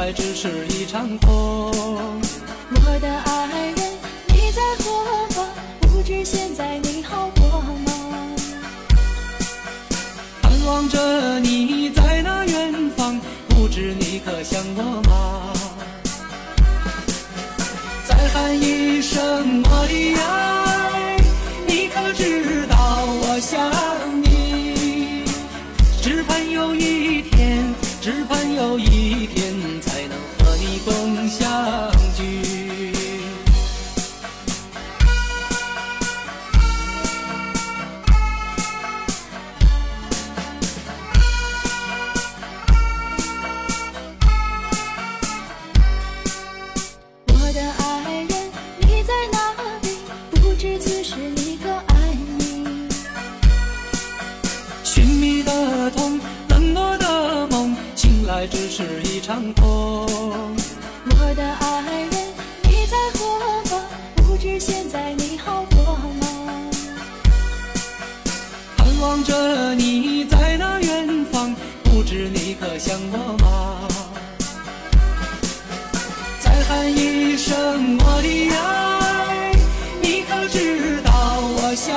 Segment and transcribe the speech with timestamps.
[0.00, 1.30] 醒来只是一场空。
[1.30, 3.76] 我的爱人，
[4.28, 5.46] 你在何方？
[5.80, 7.92] 不知现在你好过吗？
[10.40, 15.52] 盼望着你在那远方，不知你可想我吗？
[18.06, 21.16] 再喊一声我的爱，
[21.66, 23.70] 你可知道我想
[24.22, 25.24] 你？
[26.00, 29.09] 只盼有一天，只盼有一
[58.40, 59.66] 来只是一场空。
[59.66, 62.10] 我的爱人，
[62.62, 63.78] 你在何方？
[64.16, 66.70] 不知现在你好过吗？
[68.78, 73.86] 盼望着你在那远方，不知你可想我吗？
[76.40, 79.52] 再喊一声我的爱，
[80.00, 81.12] 你可知道
[81.58, 81.94] 我想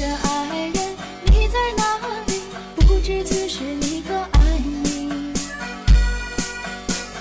[0.00, 0.96] 的爱人，
[1.26, 2.40] 你在哪里？
[2.74, 5.34] 不知此时你可爱你？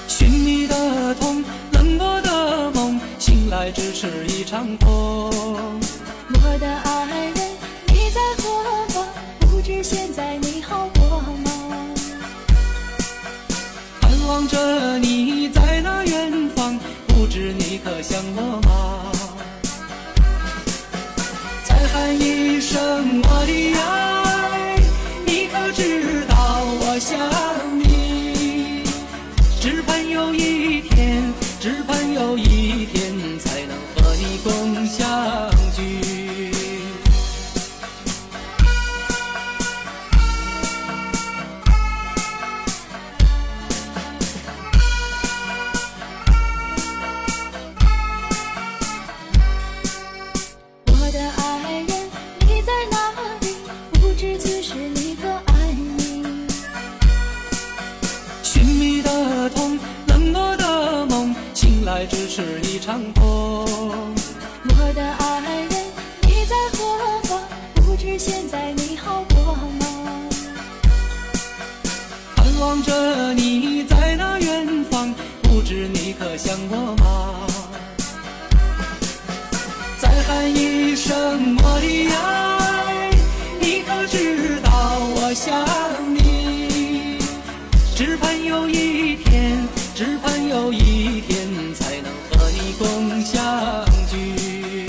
[0.07, 4.89] 寻觅的痛，冷落的梦，醒来只是一场空。
[4.89, 7.35] 我的爱人，
[7.88, 9.06] 你在何方？
[9.41, 11.51] 不知现在你好过吗？
[14.00, 18.58] 盼望着你在那远方，不知你可想我
[62.89, 63.22] 是一场空。
[64.63, 65.72] 我的爱人，
[66.23, 67.39] 你在何方？
[67.75, 70.29] 不知现在你好过吗？
[72.35, 75.13] 盼望着你在那远方，
[75.44, 77.45] 不知你可想我吗？
[80.00, 83.11] 再喊一声我的爱，
[83.59, 85.63] 你可知道我想
[86.16, 87.19] 你？
[87.95, 91.48] 只盼有一天，只盼有一天，
[92.79, 94.88] 共相聚。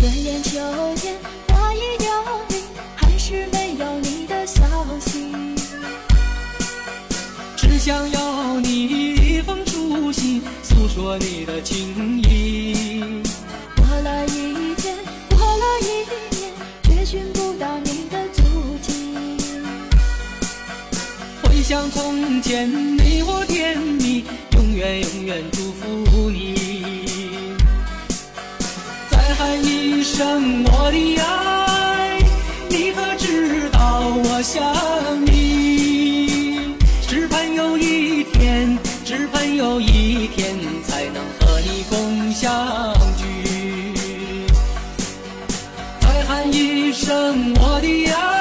[0.00, 0.58] 转眼秋
[0.96, 1.14] 天，
[1.48, 2.08] 花已凋
[2.48, 2.62] 零，
[2.96, 4.62] 还是没有你的消
[4.98, 5.30] 息。
[7.58, 8.86] 只想要你
[9.36, 12.81] 一封书信，诉说你的情意。
[22.42, 22.68] 见，
[22.98, 24.24] 你我甜蜜，
[24.56, 26.56] 永远永远祝福你。
[29.08, 32.18] 再喊一声我的爱，
[32.68, 34.60] 你可知道我想
[35.24, 36.74] 你？
[37.08, 43.24] 只盼有一天，只盼有一天，才能和你共相聚。
[46.00, 48.31] 再喊一声我的爱，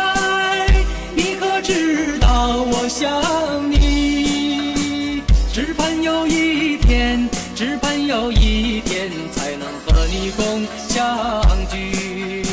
[8.12, 12.44] 有一天，才能和你共相聚。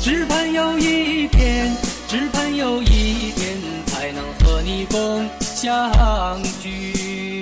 [0.00, 1.76] 只盼有一天，
[2.06, 7.33] 只盼有一天，才能和你共相聚。